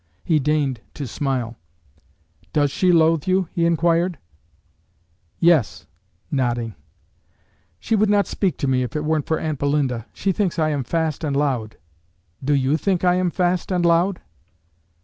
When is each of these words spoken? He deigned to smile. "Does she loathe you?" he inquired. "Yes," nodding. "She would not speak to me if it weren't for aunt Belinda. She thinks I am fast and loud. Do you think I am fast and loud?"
He 0.23 0.39
deigned 0.39 0.81
to 0.95 1.05
smile. 1.05 1.57
"Does 2.53 2.71
she 2.71 2.91
loathe 2.91 3.27
you?" 3.27 3.49
he 3.51 3.67
inquired. 3.67 4.17
"Yes," 5.37 5.85
nodding. 6.31 6.73
"She 7.79 7.95
would 7.95 8.09
not 8.09 8.25
speak 8.25 8.57
to 8.57 8.67
me 8.67 8.81
if 8.81 8.95
it 8.95 9.05
weren't 9.05 9.27
for 9.27 9.37
aunt 9.37 9.59
Belinda. 9.59 10.07
She 10.11 10.31
thinks 10.31 10.57
I 10.57 10.69
am 10.69 10.83
fast 10.83 11.23
and 11.23 11.35
loud. 11.35 11.77
Do 12.43 12.55
you 12.55 12.77
think 12.77 13.03
I 13.03 13.13
am 13.13 13.29
fast 13.29 13.71
and 13.71 13.85
loud?" 13.85 14.21